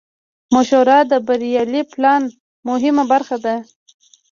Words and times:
مشوره 0.53 0.97
د 1.11 1.13
بریالي 1.27 1.81
پلان 1.91 2.23
مهمه 2.67 3.03
برخه 3.11 3.37
ده. 3.45 3.55